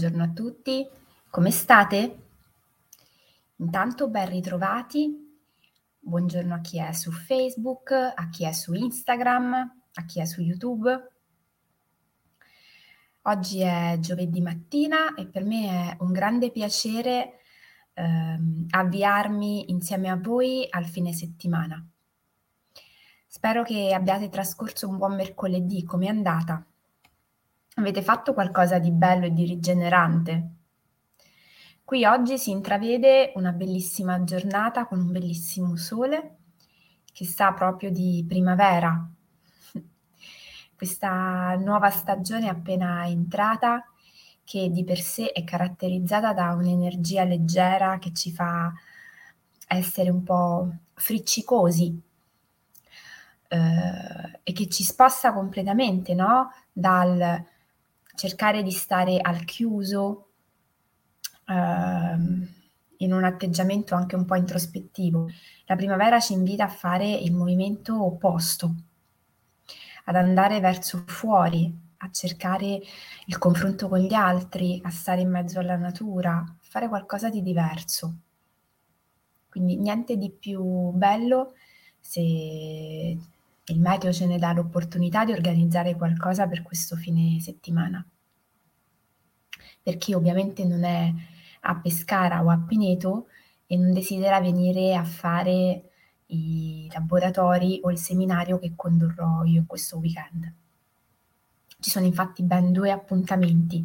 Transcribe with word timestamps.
Buongiorno 0.00 0.24
a 0.24 0.32
tutti, 0.32 0.88
come 1.28 1.50
state? 1.50 2.22
Intanto 3.56 4.08
ben 4.08 4.30
ritrovati, 4.30 5.38
buongiorno 5.98 6.54
a 6.54 6.60
chi 6.60 6.78
è 6.78 6.90
su 6.92 7.12
Facebook, 7.12 7.90
a 7.90 8.30
chi 8.30 8.46
è 8.46 8.52
su 8.52 8.72
Instagram, 8.72 9.52
a 9.92 10.04
chi 10.06 10.20
è 10.20 10.24
su 10.24 10.40
YouTube. 10.40 11.12
Oggi 13.24 13.60
è 13.60 13.98
giovedì 14.00 14.40
mattina 14.40 15.12
e 15.12 15.26
per 15.26 15.44
me 15.44 15.90
è 15.90 15.96
un 16.00 16.12
grande 16.12 16.50
piacere 16.50 17.40
ehm, 17.92 18.68
avviarmi 18.70 19.70
insieme 19.70 20.08
a 20.08 20.16
voi 20.16 20.66
al 20.70 20.86
fine 20.86 21.12
settimana. 21.12 21.86
Spero 23.26 23.62
che 23.64 23.92
abbiate 23.92 24.30
trascorso 24.30 24.88
un 24.88 24.96
buon 24.96 25.14
mercoledì, 25.14 25.84
com'è 25.84 26.06
andata? 26.06 26.64
Avete 27.80 28.02
fatto 28.02 28.34
qualcosa 28.34 28.78
di 28.78 28.90
bello 28.90 29.24
e 29.24 29.32
di 29.32 29.46
rigenerante? 29.46 30.48
Qui 31.82 32.04
oggi 32.04 32.36
si 32.36 32.50
intravede 32.50 33.32
una 33.36 33.52
bellissima 33.52 34.22
giornata 34.22 34.84
con 34.84 35.00
un 35.00 35.10
bellissimo 35.10 35.76
sole 35.76 36.36
che 37.10 37.24
sa 37.24 37.54
proprio 37.54 37.90
di 37.90 38.22
primavera. 38.28 39.02
Questa 40.76 41.54
nuova 41.54 41.88
stagione 41.88 42.50
appena 42.50 43.06
entrata 43.06 43.82
che 44.44 44.68
di 44.68 44.84
per 44.84 45.00
sé 45.00 45.32
è 45.32 45.42
caratterizzata 45.42 46.34
da 46.34 46.52
un'energia 46.52 47.24
leggera 47.24 47.98
che 47.98 48.12
ci 48.12 48.30
fa 48.30 48.70
essere 49.66 50.10
un 50.10 50.22
po' 50.22 50.70
friccicosi 50.92 51.98
eh, 53.48 54.40
e 54.42 54.52
che 54.52 54.68
ci 54.68 54.84
sposta 54.84 55.32
completamente 55.32 56.12
no? 56.12 56.50
dal 56.70 57.58
cercare 58.14 58.62
di 58.62 58.70
stare 58.70 59.18
al 59.20 59.44
chiuso, 59.44 60.28
ehm, 61.46 62.48
in 62.98 63.12
un 63.12 63.24
atteggiamento 63.24 63.94
anche 63.94 64.16
un 64.16 64.24
po' 64.24 64.36
introspettivo. 64.36 65.28
La 65.66 65.76
primavera 65.76 66.20
ci 66.20 66.32
invita 66.32 66.64
a 66.64 66.68
fare 66.68 67.10
il 67.10 67.32
movimento 67.32 68.04
opposto, 68.04 68.74
ad 70.04 70.16
andare 70.16 70.60
verso 70.60 71.04
fuori, 71.06 71.72
a 71.98 72.10
cercare 72.10 72.80
il 73.26 73.38
confronto 73.38 73.88
con 73.88 73.98
gli 73.98 74.14
altri, 74.14 74.80
a 74.84 74.90
stare 74.90 75.20
in 75.20 75.30
mezzo 75.30 75.60
alla 75.60 75.76
natura, 75.76 76.36
a 76.36 76.56
fare 76.60 76.88
qualcosa 76.88 77.28
di 77.28 77.42
diverso. 77.42 78.14
Quindi 79.48 79.76
niente 79.76 80.16
di 80.16 80.30
più 80.30 80.62
bello 80.92 81.54
se 81.98 83.16
il 83.70 83.80
meteo 83.80 84.12
ce 84.12 84.26
ne 84.26 84.38
dà 84.38 84.52
l'opportunità 84.52 85.24
di 85.24 85.32
organizzare 85.32 85.94
qualcosa 85.94 86.46
per 86.46 86.62
questo 86.62 86.96
fine 86.96 87.40
settimana. 87.40 88.04
Per 89.82 89.96
chi 89.96 90.12
ovviamente 90.12 90.64
non 90.64 90.84
è 90.84 91.12
a 91.60 91.76
Pescara 91.76 92.42
o 92.44 92.50
a 92.50 92.58
Pineto 92.58 93.26
e 93.66 93.76
non 93.76 93.92
desidera 93.92 94.40
venire 94.40 94.94
a 94.94 95.04
fare 95.04 95.90
i 96.26 96.88
laboratori 96.92 97.80
o 97.82 97.90
il 97.90 97.98
seminario 97.98 98.58
che 98.58 98.72
condurrò 98.74 99.44
io 99.44 99.64
questo 99.66 99.98
weekend. 99.98 100.52
Ci 101.78 101.90
sono 101.90 102.06
infatti 102.06 102.42
ben 102.42 102.72
due 102.72 102.90
appuntamenti 102.90 103.84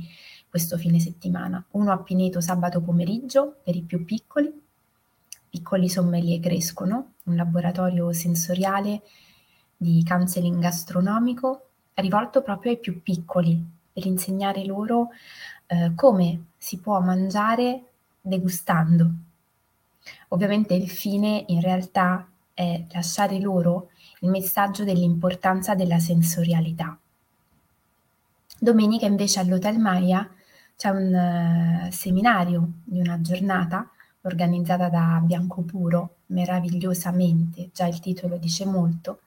questo 0.50 0.78
fine 0.78 1.00
settimana, 1.00 1.64
uno 1.72 1.92
a 1.92 2.02
Pineto 2.02 2.40
sabato 2.40 2.82
pomeriggio 2.82 3.60
per 3.64 3.76
i 3.76 3.82
più 3.82 4.06
piccoli, 4.06 4.52
piccoli 5.50 5.90
sommelier 5.90 6.40
crescono, 6.40 7.14
un 7.26 7.36
laboratorio 7.36 8.12
sensoriale 8.14 9.02
di 9.78 10.04
counseling 10.08 10.60
gastronomico 10.60 11.68
rivolto 11.96 12.42
proprio 12.42 12.72
ai 12.72 12.80
più 12.80 13.02
piccoli 13.02 13.64
per 13.92 14.06
insegnare 14.06 14.66
loro 14.66 15.10
eh, 15.68 15.94
come 15.96 16.46
si 16.58 16.80
può 16.80 17.00
mangiare 17.00 17.84
degustando. 18.22 19.12
Ovviamente 20.30 20.74
il 20.74 20.90
fine 20.90 21.46
in 21.48 21.62
realtà 21.62 22.28
è 22.54 22.86
lasciare 22.92 23.40
loro 23.40 23.90
il 24.20 24.30
messaggio 24.30 24.84
dell'importanza 24.84 25.76
della 25.76 26.00
sensorialità. 26.00 26.98
Domenica 28.60 29.06
invece 29.06 29.40
all'Hotel 29.40 29.78
Maya 29.78 30.30
c'è 30.76 30.90
un 30.90 31.88
uh, 31.88 31.92
seminario 31.92 32.72
di 32.84 33.00
una 33.00 33.20
giornata 33.22 33.90
organizzata 34.22 34.90
da 34.90 35.22
Bianco 35.24 35.62
Puro, 35.62 36.16
meravigliosamente, 36.28 37.70
già 37.74 37.86
il 37.86 38.00
titolo 38.00 38.38
dice 38.38 38.66
molto, 38.66 39.20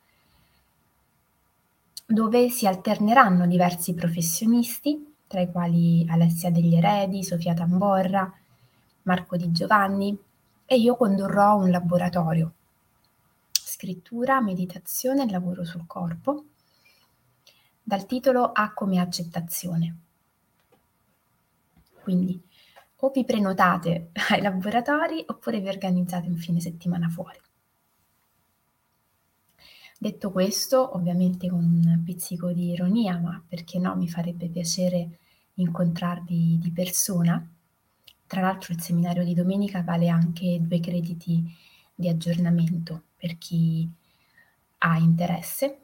dove 2.10 2.48
si 2.48 2.66
alterneranno 2.66 3.46
diversi 3.46 3.92
professionisti, 3.92 5.16
tra 5.26 5.42
i 5.42 5.50
quali 5.50 6.06
Alessia 6.08 6.50
degli 6.50 6.74
Eredi, 6.74 7.22
Sofia 7.22 7.52
Tamborra, 7.52 8.32
Marco 9.02 9.36
Di 9.36 9.52
Giovanni, 9.52 10.18
e 10.64 10.76
io 10.78 10.96
condurrò 10.96 11.56
un 11.56 11.70
laboratorio. 11.70 12.52
Scrittura, 13.52 14.40
meditazione 14.40 15.24
e 15.24 15.30
lavoro 15.30 15.66
sul 15.66 15.86
corpo, 15.86 16.44
dal 17.82 18.06
titolo 18.06 18.52
A 18.52 18.72
come 18.72 18.98
accettazione. 19.00 19.96
Quindi 22.00 22.42
o 23.00 23.10
vi 23.10 23.24
prenotate 23.26 24.12
ai 24.30 24.40
laboratori 24.40 25.22
oppure 25.26 25.60
vi 25.60 25.68
organizzate 25.68 26.26
un 26.26 26.38
fine 26.38 26.60
settimana 26.60 27.10
fuori. 27.10 27.38
Detto 30.00 30.30
questo, 30.30 30.94
ovviamente 30.94 31.48
con 31.48 31.58
un 31.58 32.02
pizzico 32.04 32.52
di 32.52 32.70
ironia, 32.70 33.18
ma 33.18 33.42
perché 33.46 33.80
no, 33.80 33.96
mi 33.96 34.08
farebbe 34.08 34.46
piacere 34.46 35.18
incontrarvi 35.54 36.56
di 36.60 36.70
persona. 36.70 37.44
Tra 38.24 38.40
l'altro 38.40 38.72
il 38.72 38.80
seminario 38.80 39.24
di 39.24 39.34
domenica 39.34 39.82
vale 39.82 40.08
anche 40.08 40.58
due 40.60 40.78
crediti 40.78 41.52
di 41.92 42.08
aggiornamento 42.08 43.02
per 43.16 43.38
chi 43.38 43.88
ha 44.78 44.98
interesse. 44.98 45.78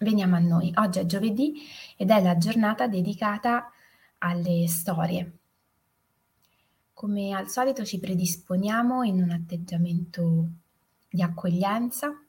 Veniamo 0.00 0.34
a 0.34 0.40
noi. 0.40 0.72
Oggi 0.74 0.98
è 0.98 1.06
giovedì 1.06 1.62
ed 1.96 2.10
è 2.10 2.20
la 2.20 2.36
giornata 2.36 2.88
dedicata 2.88 3.70
alle 4.18 4.66
storie. 4.66 5.32
Come 6.92 7.32
al 7.32 7.48
solito 7.48 7.84
ci 7.84 8.00
predisponiamo 8.00 9.04
in 9.04 9.22
un 9.22 9.30
atteggiamento 9.30 10.48
di 11.08 11.22
accoglienza 11.22 12.21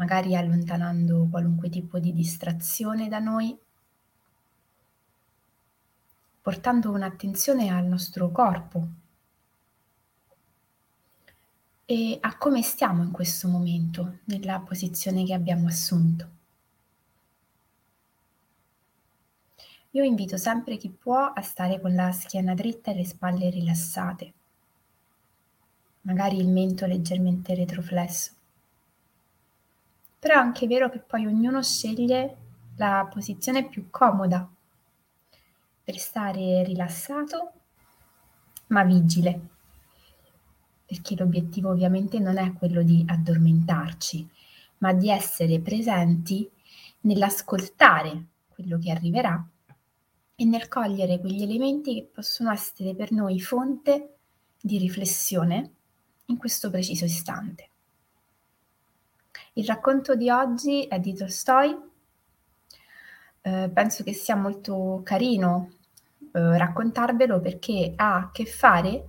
magari 0.00 0.34
allontanando 0.34 1.28
qualunque 1.30 1.68
tipo 1.68 1.98
di 1.98 2.14
distrazione 2.14 3.06
da 3.08 3.18
noi, 3.18 3.54
portando 6.40 6.90
un'attenzione 6.90 7.68
al 7.68 7.84
nostro 7.84 8.30
corpo 8.30 8.88
e 11.84 12.16
a 12.18 12.38
come 12.38 12.62
stiamo 12.62 13.02
in 13.02 13.10
questo 13.10 13.46
momento, 13.46 14.20
nella 14.24 14.60
posizione 14.60 15.22
che 15.24 15.34
abbiamo 15.34 15.68
assunto. 15.68 16.28
Io 19.90 20.02
invito 20.02 20.38
sempre 20.38 20.78
chi 20.78 20.88
può 20.88 21.30
a 21.34 21.42
stare 21.42 21.78
con 21.78 21.94
la 21.94 22.10
schiena 22.12 22.54
dritta 22.54 22.90
e 22.90 22.94
le 22.94 23.04
spalle 23.04 23.50
rilassate, 23.50 24.32
magari 26.02 26.38
il 26.38 26.48
mento 26.48 26.86
leggermente 26.86 27.54
retroflesso 27.54 28.38
però 30.20 30.34
è 30.34 30.38
anche 30.38 30.66
vero 30.66 30.90
che 30.90 30.98
poi 30.98 31.24
ognuno 31.26 31.62
sceglie 31.62 32.36
la 32.76 33.08
posizione 33.10 33.66
più 33.66 33.88
comoda 33.90 34.48
per 35.82 35.98
stare 35.98 36.62
rilassato 36.62 37.52
ma 38.68 38.84
vigile, 38.84 39.40
perché 40.84 41.16
l'obiettivo 41.16 41.70
ovviamente 41.70 42.18
non 42.18 42.36
è 42.36 42.52
quello 42.52 42.82
di 42.82 43.02
addormentarci, 43.06 44.28
ma 44.78 44.92
di 44.92 45.10
essere 45.10 45.58
presenti 45.60 46.48
nell'ascoltare 47.00 48.26
quello 48.48 48.78
che 48.78 48.90
arriverà 48.90 49.42
e 50.36 50.44
nel 50.44 50.68
cogliere 50.68 51.18
quegli 51.18 51.42
elementi 51.42 51.94
che 51.94 52.10
possono 52.12 52.52
essere 52.52 52.94
per 52.94 53.10
noi 53.10 53.40
fonte 53.40 54.16
di 54.60 54.78
riflessione 54.78 55.72
in 56.26 56.36
questo 56.36 56.70
preciso 56.70 57.06
istante. 57.06 57.69
Il 59.54 59.66
racconto 59.66 60.14
di 60.14 60.30
oggi 60.30 60.86
è 60.86 61.00
di 61.00 61.12
Tolstoi. 61.12 61.76
Eh, 63.42 63.70
penso 63.72 64.04
che 64.04 64.12
sia 64.12 64.36
molto 64.36 65.00
carino 65.02 65.72
eh, 66.32 66.58
raccontarvelo 66.58 67.40
perché 67.40 67.92
ha 67.96 68.14
a 68.16 68.30
che 68.30 68.46
fare 68.46 69.08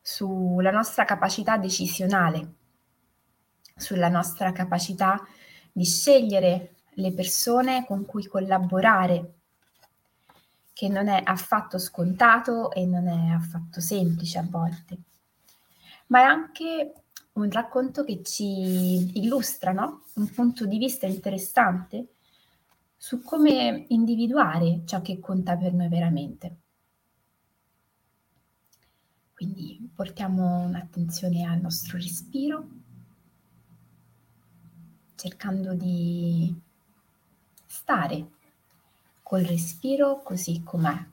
sulla 0.00 0.70
nostra 0.70 1.04
capacità 1.04 1.58
decisionale, 1.58 2.54
sulla 3.76 4.08
nostra 4.08 4.52
capacità 4.52 5.22
di 5.70 5.84
scegliere 5.84 6.76
le 6.92 7.12
persone 7.12 7.84
con 7.84 8.06
cui 8.06 8.26
collaborare, 8.26 9.34
che 10.72 10.88
non 10.88 11.08
è 11.08 11.20
affatto 11.22 11.76
scontato 11.78 12.72
e 12.72 12.86
non 12.86 13.06
è 13.06 13.34
affatto 13.34 13.80
semplice 13.80 14.38
a 14.38 14.46
volte, 14.48 14.98
ma 16.06 16.20
è 16.20 16.22
anche 16.22 16.92
un 17.38 17.50
racconto 17.50 18.04
che 18.04 18.22
ci 18.22 19.18
illustra 19.18 19.72
no? 19.72 20.04
un 20.14 20.28
punto 20.30 20.66
di 20.66 20.78
vista 20.78 21.06
interessante 21.06 22.14
su 22.96 23.22
come 23.22 23.86
individuare 23.88 24.82
ciò 24.84 25.00
che 25.00 25.20
conta 25.20 25.56
per 25.56 25.72
noi 25.72 25.88
veramente. 25.88 26.56
Quindi 29.32 29.88
portiamo 29.94 30.64
un'attenzione 30.64 31.44
al 31.44 31.60
nostro 31.60 31.96
respiro, 31.96 32.68
cercando 35.14 35.74
di 35.74 36.52
stare 37.64 38.30
col 39.22 39.42
respiro 39.42 40.22
così 40.22 40.60
com'è. 40.64 41.06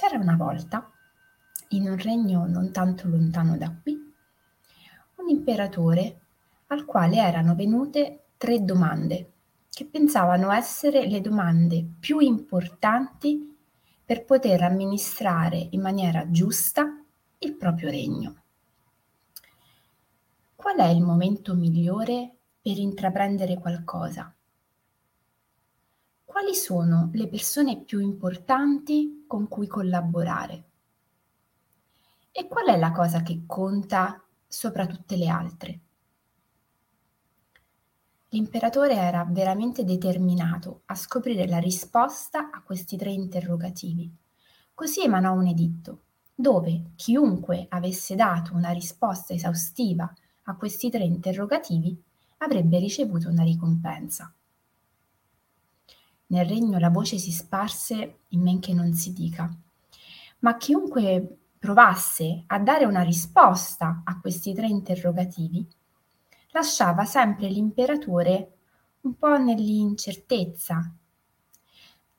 C'era 0.00 0.16
una 0.16 0.36
volta, 0.36 0.88
in 1.70 1.90
un 1.90 1.98
regno 1.98 2.46
non 2.46 2.70
tanto 2.70 3.08
lontano 3.08 3.56
da 3.56 3.74
qui, 3.82 4.00
un 5.16 5.28
imperatore 5.28 6.20
al 6.68 6.84
quale 6.84 7.16
erano 7.16 7.56
venute 7.56 8.26
tre 8.36 8.62
domande 8.64 9.32
che 9.68 9.86
pensavano 9.86 10.52
essere 10.52 11.08
le 11.08 11.20
domande 11.20 11.84
più 11.98 12.20
importanti 12.20 13.58
per 14.04 14.24
poter 14.24 14.62
amministrare 14.62 15.66
in 15.72 15.80
maniera 15.80 16.30
giusta 16.30 17.04
il 17.38 17.56
proprio 17.56 17.90
regno. 17.90 18.42
Qual 20.54 20.76
è 20.76 20.86
il 20.86 21.02
momento 21.02 21.56
migliore 21.56 22.36
per 22.62 22.78
intraprendere 22.78 23.58
qualcosa? 23.58 24.32
Quali 26.38 26.54
sono 26.54 27.10
le 27.14 27.26
persone 27.26 27.82
più 27.82 27.98
importanti 27.98 29.24
con 29.26 29.48
cui 29.48 29.66
collaborare? 29.66 30.64
E 32.30 32.46
qual 32.46 32.66
è 32.66 32.78
la 32.78 32.92
cosa 32.92 33.22
che 33.22 33.42
conta 33.44 34.22
sopra 34.46 34.86
tutte 34.86 35.16
le 35.16 35.26
altre? 35.26 35.80
L'imperatore 38.28 38.94
era 38.94 39.26
veramente 39.28 39.82
determinato 39.82 40.82
a 40.84 40.94
scoprire 40.94 41.48
la 41.48 41.58
risposta 41.58 42.50
a 42.52 42.62
questi 42.62 42.96
tre 42.96 43.10
interrogativi. 43.10 44.08
Così 44.74 45.02
emanò 45.02 45.32
un 45.32 45.48
editto, 45.48 46.02
dove 46.36 46.92
chiunque 46.94 47.66
avesse 47.68 48.14
dato 48.14 48.54
una 48.54 48.70
risposta 48.70 49.34
esaustiva 49.34 50.08
a 50.44 50.54
questi 50.54 50.88
tre 50.88 51.02
interrogativi 51.02 52.00
avrebbe 52.36 52.78
ricevuto 52.78 53.28
una 53.28 53.42
ricompensa. 53.42 54.32
Nel 56.30 56.46
regno 56.46 56.78
la 56.78 56.90
voce 56.90 57.18
si 57.18 57.30
sparse 57.30 58.20
in 58.28 58.42
men 58.42 58.60
che 58.60 58.74
non 58.74 58.92
si 58.92 59.12
dica, 59.12 59.50
ma 60.40 60.56
chiunque 60.56 61.38
provasse 61.58 62.44
a 62.46 62.58
dare 62.58 62.84
una 62.84 63.02
risposta 63.02 64.02
a 64.04 64.20
questi 64.20 64.54
tre 64.54 64.66
interrogativi 64.66 65.66
lasciava 66.52 67.04
sempre 67.04 67.48
l'imperatore 67.48 68.52
un 69.02 69.16
po' 69.16 69.36
nell'incertezza, 69.38 70.92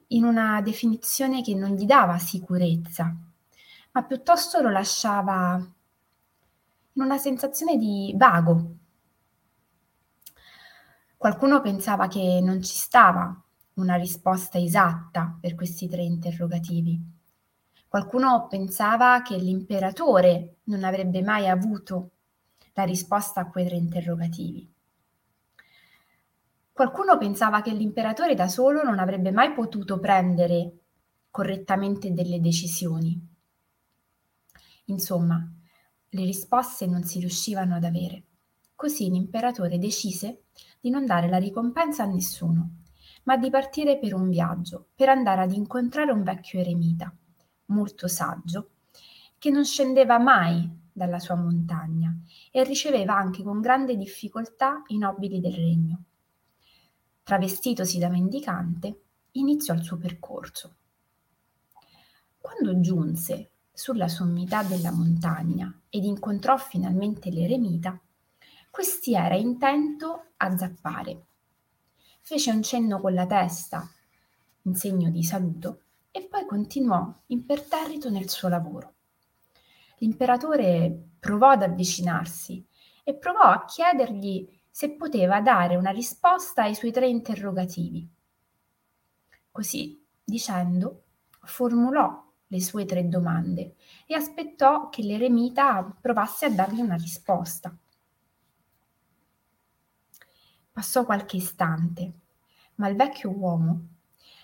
in 0.08 0.24
una 0.24 0.62
definizione 0.62 1.42
che 1.42 1.54
non 1.54 1.72
gli 1.72 1.86
dava 1.86 2.18
sicurezza, 2.18 3.16
ma 3.92 4.04
piuttosto 4.04 4.62
lo 4.62 4.70
lasciava 4.70 5.56
in 6.94 7.02
una 7.02 7.18
sensazione 7.18 7.78
di 7.78 8.14
vago. 8.16 8.76
Qualcuno 11.18 11.62
pensava 11.62 12.08
che 12.08 12.40
non 12.42 12.64
ci 12.64 12.76
stava 12.76 13.44
una 13.76 13.96
risposta 13.96 14.58
esatta 14.58 15.38
per 15.40 15.56
questi 15.56 15.88
tre 15.88 16.04
interrogativi. 16.04 17.18
Qualcuno 17.88 18.48
pensava 18.48 19.22
che 19.22 19.36
l'imperatore 19.36 20.58
non 20.66 20.84
avrebbe 20.84 21.22
mai 21.24 21.48
avuto 21.48 22.12
la 22.74 22.84
risposta 22.84 23.42
a 23.42 23.50
quei 23.50 23.66
tre 23.66 23.78
interrogativi. 23.78 24.72
Qualcuno 26.72 27.18
pensava 27.18 27.62
che 27.62 27.72
l'imperatore 27.72 28.36
da 28.36 28.48
solo 28.48 28.84
non 28.84 29.00
avrebbe 29.00 29.32
mai 29.32 29.54
potuto 29.54 30.00
prendere 30.00 30.78
correttamente 31.32 32.14
delle 32.14 32.40
decisioni. 32.40 33.20
Insomma, 34.86 35.46
le 36.10 36.24
risposte 36.24 36.86
non 36.86 37.04
si 37.04 37.20
riuscivano 37.20 37.76
ad 37.76 37.84
avere. 37.84 38.24
Così 38.76 39.10
l'imperatore 39.10 39.78
decise 39.78 40.44
di 40.80 40.90
non 40.90 41.06
dare 41.06 41.28
la 41.28 41.38
ricompensa 41.38 42.04
a 42.04 42.08
nessuno 42.08 42.79
ma 43.30 43.38
di 43.38 43.52
partire 43.52 44.00
per 44.00 44.16
un 44.16 44.28
viaggio, 44.28 44.88
per 44.96 45.08
andare 45.08 45.42
ad 45.44 45.52
incontrare 45.52 46.12
un 46.12 46.24
vecchio 46.24 46.60
eremita, 46.60 47.16
molto 47.66 48.08
saggio, 48.08 48.72
che 49.38 49.52
non 49.52 49.64
scendeva 49.64 50.18
mai 50.18 50.68
dalla 50.92 51.20
sua 51.20 51.36
montagna 51.36 52.12
e 52.50 52.64
riceveva 52.64 53.16
anche 53.16 53.44
con 53.44 53.62
grande 53.62 53.96
difficoltà 53.96 54.82
i 54.88 54.98
nobili 54.98 55.40
del 55.40 55.54
regno. 55.54 56.04
Travestitosi 57.22 58.00
da 58.00 58.10
mendicante, 58.10 59.02
iniziò 59.34 59.76
il 59.76 59.84
suo 59.84 59.98
percorso. 59.98 60.76
Quando 62.40 62.80
giunse 62.80 63.52
sulla 63.72 64.08
sommità 64.08 64.64
della 64.64 64.92
montagna 64.92 65.72
ed 65.88 66.04
incontrò 66.04 66.58
finalmente 66.58 67.30
l'eremita, 67.30 68.02
questi 68.72 69.14
era 69.14 69.36
intento 69.36 70.32
a 70.38 70.58
zappare 70.58 71.26
fece 72.22 72.52
un 72.52 72.62
cenno 72.62 73.00
con 73.00 73.14
la 73.14 73.26
testa 73.26 73.90
in 74.64 74.76
segno 74.76 75.10
di 75.10 75.24
saluto 75.24 75.82
e 76.12 76.28
poi 76.28 76.46
continuò 76.46 77.22
imperterrito 77.28 78.10
nel 78.10 78.30
suo 78.30 78.50
lavoro. 78.50 78.94
L'imperatore 79.98 81.10
provò 81.20 81.50
ad 81.50 81.64
avvicinarsi 81.64 82.66
e 83.04 83.16
provò 83.16 83.42
a 83.42 83.66
chiedergli 83.66 84.48
se 84.70 84.92
poteva 84.92 85.42
dare 85.42 85.76
una 85.76 85.92
risposta 85.92 86.64
ai 86.64 86.76
suoi 86.76 86.92
tre 86.92 87.08
interrogativi. 87.08 88.08
Così, 89.52 90.02
dicendo, 90.24 91.04
formulò 91.42 92.28
le 92.48 92.62
sue 92.62 92.86
tre 92.86 93.08
domande 93.08 93.76
e 94.06 94.16
aspettò 94.16 94.90
che 94.90 95.04
l'eremita 95.04 95.98
provasse 96.00 96.46
a 96.46 96.50
dargli 96.50 96.82
una 96.82 96.96
risposta. 96.96 97.76
Passò 100.80 101.04
qualche 101.04 101.36
istante, 101.36 102.14
ma 102.76 102.88
il 102.88 102.96
vecchio 102.96 103.32
uomo 103.32 103.88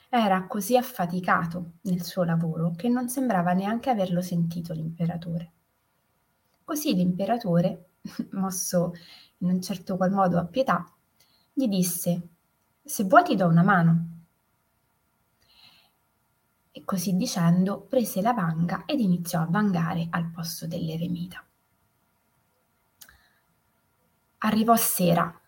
era 0.09 0.45
così 0.47 0.75
affaticato 0.75 1.75
nel 1.83 2.03
suo 2.03 2.25
lavoro 2.25 2.73
che 2.75 2.89
non 2.89 3.07
sembrava 3.07 3.53
neanche 3.53 3.89
averlo 3.89 4.21
sentito 4.21 4.73
l'imperatore. 4.73 5.51
Così 6.65 6.93
l'imperatore, 6.93 7.91
mosso 8.31 8.91
in 9.37 9.47
un 9.49 9.61
certo 9.61 9.95
qual 9.95 10.11
modo 10.11 10.37
a 10.37 10.43
pietà, 10.43 10.85
gli 11.53 11.69
disse: 11.69 12.27
Se 12.83 13.05
vuoi 13.05 13.23
ti 13.23 13.37
do 13.37 13.47
una 13.47 13.63
mano. 13.63 14.09
E 16.69 16.83
così 16.83 17.15
dicendo 17.15 17.79
prese 17.79 18.21
la 18.21 18.33
vanga 18.33 18.83
ed 18.85 18.99
iniziò 18.99 19.39
a 19.39 19.47
vangare 19.49 20.07
al 20.09 20.29
posto 20.31 20.67
dell'eremita. 20.67 21.41
Arrivò 24.39 24.75
sera 24.75 25.39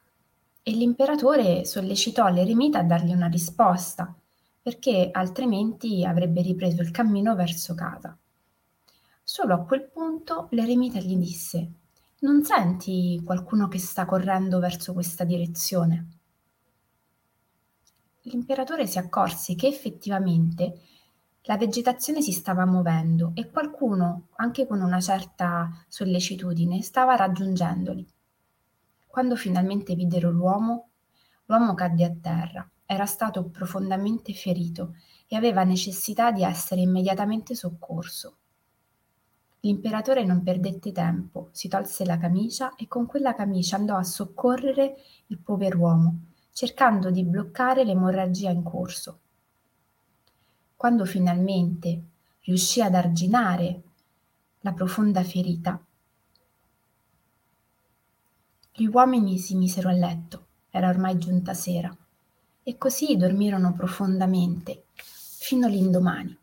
e 0.68 0.72
l'imperatore 0.72 1.64
sollecitò 1.64 2.28
l'eremita 2.28 2.80
a 2.80 2.84
dargli 2.84 3.14
una 3.14 3.28
risposta, 3.28 4.14
perché 4.62 5.08
altrimenti 5.14 6.04
avrebbe 6.04 6.42
ripreso 6.42 6.82
il 6.82 6.92
cammino 6.92 7.36
verso 7.36 7.74
casa. 7.74 8.18
Solo 9.24 9.54
a 9.54 9.64
quel 9.64 9.88
punto 9.88 10.50
l'eremita 10.52 11.00
gli 11.00 11.16
disse 11.16 11.72
Non 12.20 12.44
senti 12.44 13.22
qualcuno 13.24 13.70
che 13.70 13.80
sta 13.80 14.04
correndo 14.04 14.60
verso 14.60 14.92
questa 14.92 15.24
direzione? 15.24 16.08
L'imperatore 18.24 18.88
si 18.88 18.98
accorse 18.98 19.56
che 19.56 19.68
effettivamente 19.68 20.82
la 21.44 21.56
vegetazione 21.56 22.22
si 22.22 22.34
stava 22.34 22.66
muovendo 22.66 23.32
e 23.36 23.50
qualcuno, 23.50 24.28
anche 24.36 24.68
con 24.68 24.82
una 24.82 25.00
certa 25.00 25.70
sollecitudine, 25.88 26.82
stava 26.82 27.16
raggiungendoli. 27.16 28.06
Quando 29.18 29.36
finalmente 29.36 29.96
videro 29.96 30.30
l'uomo, 30.30 30.90
l'uomo 31.46 31.74
cadde 31.74 32.06
a 32.06 32.14
terra. 32.22 32.70
Era 32.86 33.08
stato 33.08 33.46
profondamente 33.46 34.32
ferito 34.32 34.94
e 35.26 35.36
aveva 35.36 35.64
necessità 35.64 36.32
di 36.32 36.44
essere 36.44 36.82
immediatamente 36.82 37.56
soccorso. 37.56 38.36
L'imperatore 39.62 40.24
non 40.24 40.44
perdette 40.44 40.92
tempo, 40.92 41.50
si 41.52 41.68
tolse 41.68 42.06
la 42.06 42.20
camicia 42.20 42.76
e 42.76 42.88
con 42.88 43.08
quella 43.08 43.34
camicia 43.34 43.76
andò 43.76 43.96
a 43.96 44.04
soccorrere 44.04 44.98
il 45.26 45.40
pover'uomo, 45.40 46.20
cercando 46.52 47.10
di 47.10 47.24
bloccare 47.24 47.84
l'emorragia 47.84 48.52
in 48.52 48.62
corso. 48.62 49.20
Quando 50.76 51.06
finalmente 51.06 52.04
riuscì 52.42 52.84
ad 52.84 52.94
arginare 52.94 53.82
la 54.60 54.74
profonda 54.74 55.24
ferita, 55.24 55.84
gli 58.80 58.86
uomini 58.86 59.40
si 59.40 59.56
misero 59.56 59.90
a 59.90 59.92
letto, 59.92 60.46
era 60.70 60.90
ormai 60.90 61.18
giunta 61.18 61.56
sera, 61.56 61.92
e 62.62 62.78
così 62.78 63.18
dormirono 63.18 63.74
profondamente 63.74 64.84
fino 64.94 65.66
all'indomani. 65.66 66.38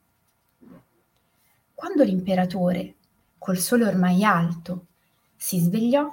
quando 1.75 2.03
l'imperatore, 2.03 2.95
col 3.39 3.59
sole 3.59 3.87
ormai 3.87 4.25
alto, 4.25 4.87
si 5.37 5.61
svegliò, 5.61 6.13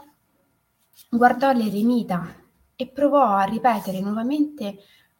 guardò 1.09 1.53
l'eremita 1.53 2.35
e 2.75 2.87
provò 2.87 3.37
a 3.37 3.45
ripetere 3.45 3.99
nuovamente 3.99 4.77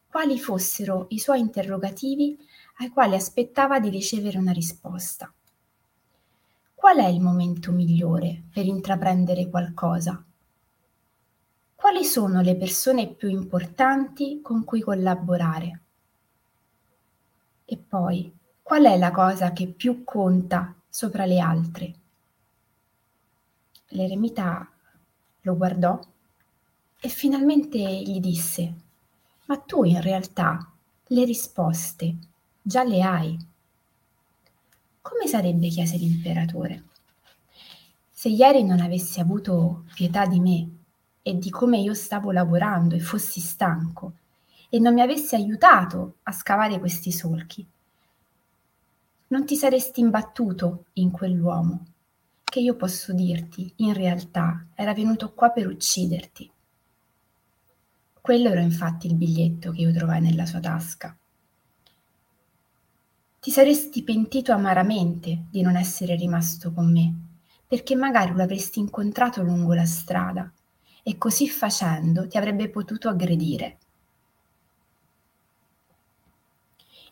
quali 0.08 0.38
fossero 0.38 1.08
i 1.10 1.17
suoi 1.17 1.39
interrogativi 1.39 2.38
ai 2.77 2.89
quali 2.89 3.15
aspettava 3.15 3.79
di 3.79 3.89
ricevere 3.89 4.38
una 4.38 4.51
risposta. 4.51 5.34
Qual 6.75 6.98
è 6.98 7.08
il 7.08 7.22
momento 7.22 7.72
migliore 7.72 8.43
per 8.53 8.67
intraprendere 8.67 9.50
qualcosa? 9.50 10.24
Quali 11.82 12.06
sono 12.06 12.42
le 12.42 12.56
persone 12.56 13.08
più 13.08 13.28
importanti 13.28 14.40
con 14.40 14.64
cui 14.64 14.82
collaborare? 14.82 15.82
E 17.66 17.76
poi, 17.76 18.32
qual 18.62 18.84
è 18.84 18.96
la 19.00 19.10
cosa 19.10 19.52
che 19.52 19.66
più 19.66 20.04
conta 20.04 20.76
sopra 20.88 21.26
le 21.26 21.40
altre? 21.40 21.94
L'eremita 23.88 24.72
lo 25.42 25.58
guardò 25.58 26.00
e 27.00 27.10
finalmente 27.10 27.80
gli 27.80 28.20
disse, 28.20 28.74
ma 29.46 29.58
tu 29.58 29.84
in 29.84 30.02
realtà 30.02 30.72
le 31.08 31.26
risposte 31.26 32.16
già 32.62 32.84
le 32.84 33.02
hai. 33.02 33.48
Come 35.02 35.26
sarebbe, 35.26 35.68
chiese 35.70 35.98
l'imperatore, 35.98 36.84
se 38.12 38.30
ieri 38.30 38.64
non 38.64 38.82
avessi 38.82 39.20
avuto 39.20 39.86
pietà 39.96 40.28
di 40.28 40.40
me 40.40 40.76
e 41.24 41.38
di 41.38 41.50
come 41.50 41.78
io 41.78 41.94
stavo 41.94 42.32
lavorando 42.32 42.96
e 42.96 43.00
fossi 43.00 43.40
stanco 43.40 44.13
e 44.70 44.80
non 44.80 44.94
mi 44.94 45.01
avessi 45.01 45.36
aiutato 45.36 46.16
a 46.24 46.32
scavare 46.32 46.80
questi 46.80 47.12
solchi? 47.12 47.66
Non 49.28 49.46
ti 49.46 49.56
saresti 49.56 50.00
imbattuto 50.00 50.86
in 50.94 51.12
quell'uomo 51.12 51.86
che 52.44 52.60
io 52.60 52.75
posso 52.75 53.13
dirti, 53.13 53.72
in 53.78 53.94
realtà, 53.94 54.68
era 54.75 54.94
venuto 54.94 55.32
qua 55.34 55.51
per 55.51 55.68
ucciderti. 55.68 56.51
Quello 58.20 58.50
era 58.50 58.60
infatti 58.60 59.08
il 59.08 59.16
biglietto 59.16 59.72
che 59.72 59.82
io 59.82 59.94
trovai 59.94 60.20
nella 60.20 60.46
sua 60.46 60.60
tasca. 60.60 61.18
Ti 63.40 63.51
saresti 63.51 64.04
pentito 64.04 64.51
amaramente 64.51 65.46
di 65.50 65.62
non 65.62 65.78
essere 65.78 66.16
rimasto 66.16 66.74
con 66.74 66.92
me, 66.92 67.13
perché 67.66 67.96
magari 67.96 68.34
lo 68.34 68.44
avresti 68.44 68.80
incontrato 68.80 69.42
lungo 69.44 69.74
la 69.74 69.86
strada 69.86 70.51
e 71.03 71.17
così 71.17 71.50
facendo 71.50 72.27
ti 72.27 72.38
avrebbe 72.38 72.70
potuto 72.70 73.10
aggredire. 73.10 73.77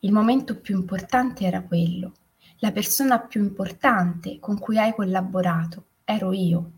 Il 0.02 0.12
momento 0.12 0.60
più 0.60 0.78
importante 0.78 1.46
era 1.46 1.62
quello. 1.62 2.14
La 2.60 2.72
persona 2.72 3.20
più 3.20 3.42
importante 3.42 4.40
con 4.40 4.58
cui 4.58 4.78
hai 4.78 4.94
collaborato 4.94 5.86
ero 6.06 6.32
io. 6.32 6.72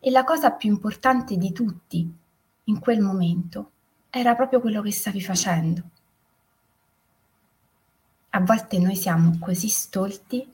E 0.00 0.10
la 0.10 0.24
cosa 0.24 0.50
più 0.50 0.68
importante 0.68 1.36
di 1.36 1.52
tutti 1.52 2.12
in 2.64 2.78
quel 2.78 3.00
momento 3.00 3.70
era 4.10 4.34
proprio 4.34 4.60
quello 4.60 4.82
che 4.82 4.92
stavi 4.92 5.22
facendo. 5.22 5.82
A 8.30 8.40
volte 8.40 8.78
noi 8.78 8.96
siamo 8.96 9.38
così 9.38 9.68
stolti 9.68 10.46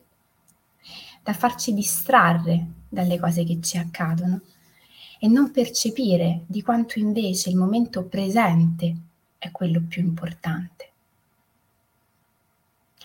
da 1.21 1.33
farci 1.33 1.73
distrarre 1.73 2.67
dalle 2.87 3.19
cose 3.19 3.43
che 3.43 3.59
ci 3.61 3.77
accadono 3.77 4.41
e 5.19 5.27
non 5.27 5.51
percepire 5.51 6.43
di 6.47 6.61
quanto 6.61 6.97
invece 6.97 7.49
il 7.49 7.57
momento 7.57 8.05
presente 8.05 8.95
è 9.37 9.51
quello 9.51 9.81
più 9.87 10.01
importante. 10.01 10.87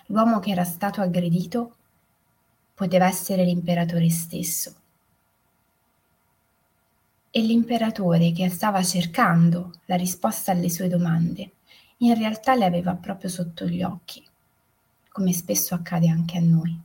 L'uomo 0.07 0.39
che 0.41 0.51
era 0.51 0.65
stato 0.65 1.01
aggredito 1.01 1.75
poteva 2.75 3.07
essere 3.07 3.45
l'imperatore 3.45 4.09
stesso. 4.11 4.75
E 7.31 7.41
l'imperatore 7.41 8.33
che 8.33 8.49
stava 8.49 8.83
cercando 8.83 9.73
la 9.87 9.97
risposta 9.97 10.53
alle 10.53 10.71
sue 10.71 10.89
domande, 10.89 11.51
in 11.99 12.15
realtà 12.15 12.55
le 12.55 12.65
aveva 12.65 12.95
proprio 12.95 13.29
sotto 13.29 13.67
gli 13.67 13.83
occhi 13.83 14.25
come 15.15 15.33
spesso 15.33 15.77
accade 15.77 16.09
anche 16.09 16.39
a 16.39 16.41
noi. 16.41 16.77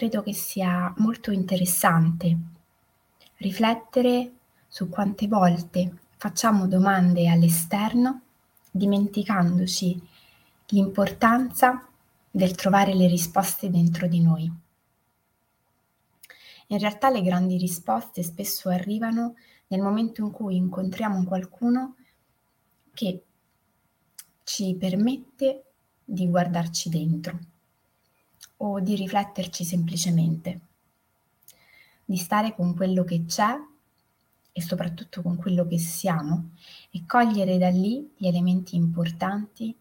Credo 0.00 0.22
che 0.22 0.32
sia 0.32 0.94
molto 0.96 1.30
interessante 1.30 2.34
riflettere 3.36 4.32
su 4.66 4.88
quante 4.88 5.28
volte 5.28 5.94
facciamo 6.16 6.66
domande 6.66 7.28
all'esterno 7.28 8.22
dimenticandoci 8.70 10.00
l'importanza 10.68 11.86
del 12.30 12.54
trovare 12.54 12.94
le 12.94 13.08
risposte 13.08 13.68
dentro 13.68 14.06
di 14.06 14.22
noi. 14.22 14.50
In 16.68 16.78
realtà 16.78 17.10
le 17.10 17.20
grandi 17.20 17.58
risposte 17.58 18.22
spesso 18.22 18.70
arrivano 18.70 19.34
nel 19.66 19.82
momento 19.82 20.24
in 20.24 20.30
cui 20.30 20.56
incontriamo 20.56 21.24
qualcuno 21.24 21.96
che 22.94 23.22
ci 24.44 24.74
permette 24.76 25.64
di 26.02 26.26
guardarci 26.26 26.88
dentro 26.88 27.49
o 28.62 28.80
di 28.80 28.94
rifletterci 28.94 29.64
semplicemente, 29.64 30.60
di 32.04 32.16
stare 32.16 32.54
con 32.54 32.74
quello 32.74 33.04
che 33.04 33.24
c'è 33.24 33.54
e 34.52 34.62
soprattutto 34.62 35.22
con 35.22 35.36
quello 35.36 35.66
che 35.66 35.78
siamo 35.78 36.50
e 36.90 37.04
cogliere 37.06 37.56
da 37.56 37.68
lì 37.68 38.12
gli 38.16 38.26
elementi 38.26 38.76
importanti 38.76 39.74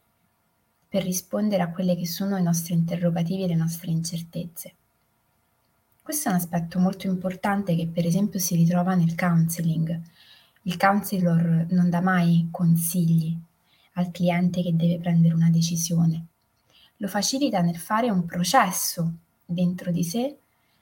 per 0.87 1.03
rispondere 1.03 1.61
a 1.63 1.71
quelle 1.71 1.95
che 1.95 2.07
sono 2.07 2.37
i 2.37 2.43
nostri 2.43 2.73
interrogativi 2.73 3.43
e 3.43 3.47
le 3.47 3.55
nostre 3.55 3.91
incertezze. 3.91 4.73
Questo 6.01 6.29
è 6.29 6.31
un 6.31 6.37
aspetto 6.37 6.79
molto 6.79 7.05
importante 7.05 7.75
che 7.75 7.87
per 7.87 8.05
esempio 8.05 8.39
si 8.39 8.55
ritrova 8.55 8.95
nel 8.95 9.13
counseling. 9.15 10.01
Il 10.63 10.77
counselor 10.77 11.67
non 11.69 11.89
dà 11.89 12.01
mai 12.01 12.47
consigli 12.49 13.37
al 13.93 14.11
cliente 14.11 14.63
che 14.63 14.75
deve 14.75 14.97
prendere 14.97 15.35
una 15.35 15.49
decisione, 15.49 16.28
lo 17.01 17.07
facilita 17.07 17.61
nel 17.61 17.77
fare 17.77 18.09
un 18.09 18.25
processo 18.25 19.11
dentro 19.45 19.91
di 19.91 20.03
sé 20.03 20.37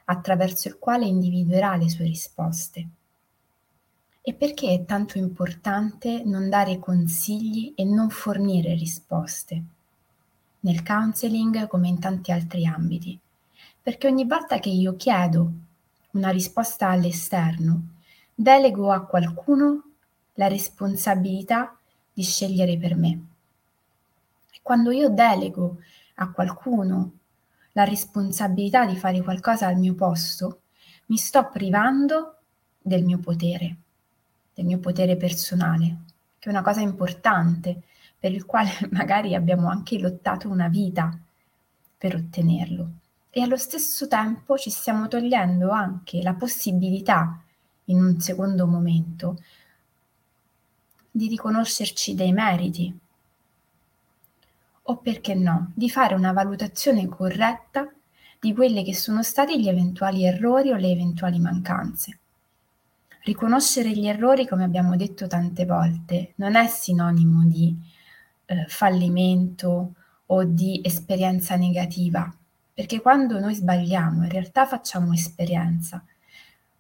attraverso 0.06 0.68
il 0.68 0.78
quale 0.80 1.06
individuerà 1.06 1.76
le 1.76 1.90
sue 1.90 2.06
risposte. 2.06 2.88
E 4.22 4.34
perché 4.34 4.74
è 4.74 4.86
tanto 4.86 5.18
importante 5.18 6.24
non 6.26 6.50
dare 6.50 6.80
consigli 6.80 7.74
e 7.76 7.86
non 7.86 8.10
fornire 8.10 8.74
risposte? 8.74 9.64
Nel 10.62 10.84
counseling 10.84 11.68
come 11.68 11.88
in 11.88 12.00
tanti 12.00 12.32
altri 12.32 12.66
ambiti. 12.66 13.18
Perché 13.82 14.08
ogni 14.08 14.26
volta 14.26 14.60
che 14.60 14.70
io 14.70 14.96
chiedo 14.96 15.52
una 16.12 16.30
risposta 16.30 16.90
all'esterno, 16.90 17.82
delego 18.34 18.92
a 18.92 19.06
qualcuno 19.06 19.84
la 20.34 20.48
responsabilità 20.48 21.78
di 22.12 22.24
scegliere 22.24 22.78
per 22.78 22.96
me. 22.96 23.26
E 24.52 24.60
quando 24.62 24.92
io 24.92 25.10
delego 25.10 25.78
a 26.20 26.32
qualcuno 26.32 27.12
la 27.74 27.84
responsabilità 27.84 28.86
di 28.86 28.96
fare 28.96 29.22
qualcosa 29.22 29.68
al 29.68 29.78
mio 29.78 29.96
posto, 29.96 30.62
mi 31.08 31.18
sto 31.18 31.50
privando 31.50 32.38
del 32.82 33.04
mio 33.04 33.20
potere 33.20 33.78
del 34.58 34.66
mio 34.66 34.80
potere 34.80 35.18
personale, 35.18 35.98
che 36.40 36.50
è 36.50 36.52
una 36.52 36.64
cosa 36.64 36.82
importante, 36.82 37.84
per 38.20 38.32
il 38.32 38.46
quale 38.46 38.72
magari 38.90 39.36
abbiamo 39.36 39.70
anche 39.70 40.00
lottato 40.00 40.50
una 40.50 40.68
vita 40.68 41.16
per 41.96 42.16
ottenerlo. 42.16 42.90
E 43.30 43.42
allo 43.42 43.58
stesso 43.58 44.08
tempo 44.08 44.58
ci 44.58 44.72
stiamo 44.72 45.08
togliendo 45.08 45.70
anche 45.70 46.24
la 46.24 46.34
possibilità, 46.34 47.40
in 47.86 48.04
un 48.04 48.20
secondo 48.20 48.66
momento, 48.66 49.38
di 51.12 51.28
riconoscerci 51.28 52.16
dei 52.16 52.34
meriti 52.34 53.00
o 54.90 54.98
perché 54.98 55.34
no, 55.34 55.72
di 55.76 55.90
fare 55.90 56.16
una 56.16 56.32
valutazione 56.32 57.08
corretta 57.08 57.92
di 58.40 58.54
quelli 58.54 58.84
che 58.84 58.94
sono 58.94 59.24
stati 59.24 59.60
gli 59.60 59.68
eventuali 59.68 60.26
errori 60.26 60.72
o 60.72 60.76
le 60.76 60.92
eventuali 60.92 61.40
mancanze. 61.40 62.20
Riconoscere 63.24 63.92
gli 63.92 64.08
errori, 64.08 64.48
come 64.48 64.64
abbiamo 64.64 64.96
detto 64.96 65.28
tante 65.28 65.66
volte, 65.66 66.34
non 66.36 66.56
è 66.56 66.68
sinonimo 66.68 67.44
di 67.46 67.76
eh, 68.46 68.66
fallimento 68.68 69.94
o 70.28 70.44
di 70.46 70.80
esperienza 70.84 71.58
negativa, 71.58 72.34
perché 72.74 73.02
quando 73.02 73.40
noi 73.40 73.56
sbagliamo 73.56 74.24
in 74.24 74.30
realtà 74.30 74.66
facciamo 74.66 75.12
esperienza, 75.12 76.02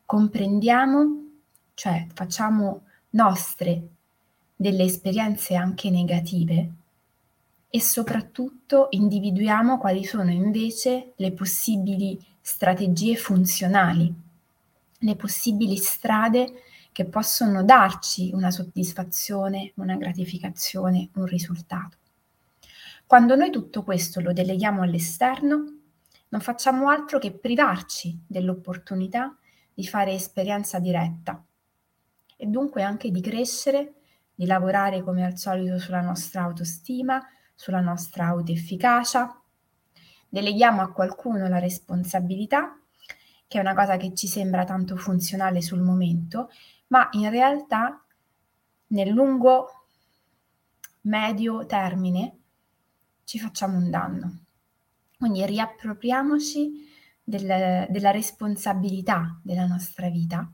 comprendiamo, 0.05 1.25
cioè 1.73 2.07
facciamo 2.13 2.83
nostre 3.11 3.87
delle 4.55 4.83
esperienze 4.83 5.55
anche 5.55 5.89
negative 5.89 6.71
e 7.69 7.81
soprattutto 7.81 8.87
individuiamo 8.91 9.77
quali 9.77 10.03
sono 10.03 10.31
invece 10.31 11.13
le 11.17 11.33
possibili 11.33 12.19
strategie 12.39 13.15
funzionali, 13.15 14.13
le 14.99 15.15
possibili 15.15 15.75
strade 15.75 16.61
che 16.91 17.05
possono 17.05 17.63
darci 17.63 18.31
una 18.33 18.49
soddisfazione, 18.49 19.73
una 19.75 19.95
gratificazione, 19.97 21.09
un 21.15 21.25
risultato. 21.25 21.97
Quando 23.05 23.35
noi 23.35 23.51
tutto 23.51 23.83
questo 23.83 24.19
lo 24.19 24.33
deleghiamo 24.33 24.81
all'esterno, 24.81 25.75
non 26.29 26.41
facciamo 26.41 26.89
altro 26.89 27.19
che 27.19 27.31
privarci 27.31 28.19
dell'opportunità 28.25 29.37
di 29.73 29.85
fare 29.85 30.13
esperienza 30.13 30.79
diretta 30.79 31.41
e 32.35 32.45
dunque 32.47 32.81
anche 32.81 33.11
di 33.11 33.21
crescere, 33.21 33.93
di 34.33 34.45
lavorare 34.45 35.03
come 35.03 35.23
al 35.25 35.37
solito 35.37 35.77
sulla 35.79 36.01
nostra 36.01 36.41
autostima, 36.41 37.23
sulla 37.57 37.81
nostra 37.81 38.27
autoefficacia. 38.27 39.41
Deleghiamo 40.29 40.81
a 40.81 40.91
qualcuno 40.91 41.47
la 41.47 41.57
responsabilità, 41.57 42.79
che 43.47 43.57
è 43.57 43.61
una 43.61 43.73
cosa 43.73 43.97
che 43.97 44.13
ci 44.13 44.27
sembra 44.27 44.63
tanto 44.63 44.95
funzionale 44.95 45.61
sul 45.61 45.81
momento, 45.81 46.49
ma 46.87 47.09
in 47.13 47.29
realtà 47.29 48.01
nel 48.87 49.09
lungo 49.09 49.85
medio 51.01 51.65
termine 51.65 52.37
ci 53.23 53.39
facciamo 53.39 53.77
un 53.77 53.89
danno. 53.89 54.37
Quindi 55.17 55.43
riappropriamoci 55.45 56.87
del, 57.23 57.87
della 57.89 58.11
responsabilità 58.11 59.39
della 59.41 59.65
nostra 59.65 60.09
vita 60.09 60.49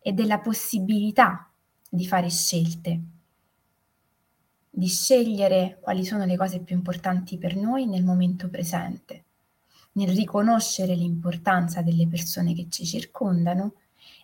e 0.00 0.12
della 0.12 0.40
possibilità 0.40 1.48
di 1.88 2.06
fare 2.06 2.28
scelte, 2.28 3.00
di 4.76 4.88
scegliere 4.88 5.78
quali 5.80 6.04
sono 6.04 6.24
le 6.24 6.36
cose 6.36 6.58
più 6.58 6.74
importanti 6.74 7.38
per 7.38 7.54
noi 7.54 7.86
nel 7.86 8.02
momento 8.02 8.48
presente, 8.48 9.24
nel 9.92 10.08
riconoscere 10.08 10.94
l'importanza 10.94 11.80
delle 11.80 12.08
persone 12.08 12.54
che 12.54 12.66
ci 12.68 12.84
circondano 12.84 13.74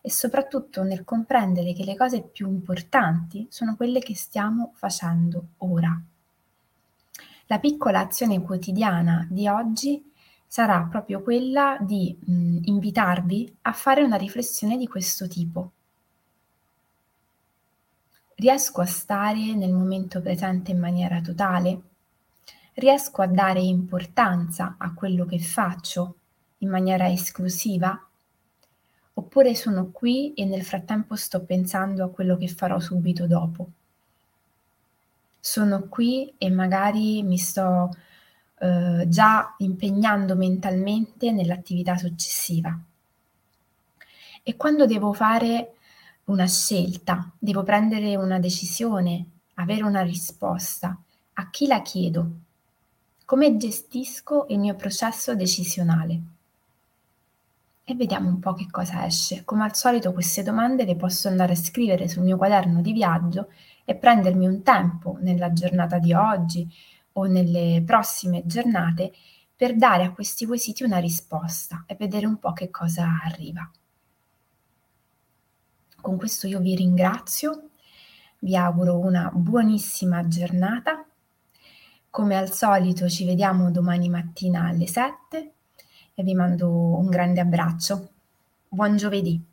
e 0.02 0.11
soprattutto 0.11 0.83
nel 0.83 1.04
comprendere 1.04 1.73
che 1.73 1.85
le 1.85 1.97
cose 1.97 2.23
più 2.23 2.49
importanti 2.49 3.47
sono 3.49 3.76
quelle 3.76 4.00
che 4.00 4.16
stiamo 4.16 4.73
facendo 4.75 5.50
ora. 5.59 6.00
La 7.47 7.59
piccola 7.61 8.00
azione 8.00 8.40
quotidiana 8.42 9.26
di 9.30 9.47
oggi 9.47 10.12
sarà 10.47 10.83
proprio 10.90 11.23
quella 11.23 11.78
di 11.80 12.16
mh, 12.19 12.59
invitarvi 12.64 13.57
a 13.62 13.73
fare 13.73 14.02
una 14.02 14.16
riflessione 14.16 14.76
di 14.76 14.88
questo 14.88 15.28
tipo 15.28 15.73
riesco 18.40 18.80
a 18.80 18.87
stare 18.87 19.54
nel 19.54 19.70
momento 19.70 20.20
presente 20.23 20.70
in 20.70 20.78
maniera 20.78 21.20
totale? 21.20 21.80
Riesco 22.73 23.20
a 23.20 23.26
dare 23.26 23.61
importanza 23.61 24.76
a 24.78 24.94
quello 24.94 25.26
che 25.26 25.38
faccio 25.38 26.16
in 26.59 26.70
maniera 26.70 27.11
esclusiva? 27.11 28.02
Oppure 29.12 29.54
sono 29.54 29.90
qui 29.90 30.32
e 30.32 30.47
nel 30.47 30.64
frattempo 30.64 31.16
sto 31.16 31.44
pensando 31.44 32.02
a 32.02 32.09
quello 32.09 32.38
che 32.38 32.49
farò 32.49 32.80
subito 32.80 33.26
dopo? 33.26 33.68
Sono 35.38 35.88
qui 35.88 36.32
e 36.38 36.49
magari 36.50 37.23
mi 37.23 37.37
sto 37.37 37.94
eh, 38.59 39.04
già 39.06 39.54
impegnando 39.59 40.35
mentalmente 40.35 41.30
nell'attività 41.30 41.99
successiva. 41.99 42.78
E 44.43 44.56
quando 44.56 44.86
devo 44.86 45.12
fare 45.12 45.75
una 46.30 46.47
scelta, 46.47 47.28
devo 47.38 47.64
prendere 47.64 48.16
una 48.16 48.38
decisione, 48.38 49.26
avere 49.54 49.82
una 49.82 50.02
risposta. 50.02 50.97
A 51.34 51.50
chi 51.50 51.66
la 51.66 51.82
chiedo? 51.82 52.30
Come 53.25 53.56
gestisco 53.56 54.47
il 54.49 54.60
mio 54.60 54.76
processo 54.76 55.34
decisionale? 55.34 56.21
E 57.82 57.95
vediamo 57.95 58.28
un 58.28 58.38
po' 58.38 58.54
che 58.54 58.69
cosa 58.71 59.04
esce. 59.04 59.45
Come 59.45 59.64
al 59.64 59.75
solito 59.75 60.12
queste 60.12 60.45
domande 60.45 60.84
le 60.84 60.95
posso 60.95 61.26
andare 61.26 61.54
a 61.54 61.56
scrivere 61.56 62.08
sul 62.08 62.23
mio 62.23 62.36
quaderno 62.36 62.80
di 62.80 62.93
viaggio 62.93 63.49
e 63.84 63.97
prendermi 63.97 64.47
un 64.47 64.62
tempo 64.62 65.19
nella 65.21 65.52
giornata 65.52 65.99
di 65.99 66.12
oggi 66.12 66.69
o 67.14 67.25
nelle 67.25 67.82
prossime 67.84 68.43
giornate 68.47 69.12
per 69.56 69.75
dare 69.75 70.04
a 70.04 70.12
questi 70.12 70.47
quesiti 70.47 70.84
una 70.84 70.99
risposta 70.99 71.82
e 71.88 71.97
vedere 71.97 72.26
un 72.26 72.38
po' 72.38 72.52
che 72.52 72.71
cosa 72.71 73.21
arriva. 73.25 73.69
Con 76.00 76.17
questo 76.17 76.47
io 76.47 76.60
vi 76.60 76.75
ringrazio, 76.75 77.71
vi 78.39 78.56
auguro 78.56 78.99
una 78.99 79.30
buonissima 79.32 80.26
giornata. 80.28 81.04
Come 82.08 82.36
al 82.36 82.50
solito 82.50 83.06
ci 83.08 83.26
vediamo 83.26 83.71
domani 83.71 84.08
mattina 84.08 84.67
alle 84.67 84.86
7 84.86 85.52
e 86.15 86.23
vi 86.23 86.34
mando 86.34 86.97
un 86.97 87.08
grande 87.10 87.41
abbraccio. 87.41 88.08
Buon 88.67 88.97
giovedì! 88.97 89.50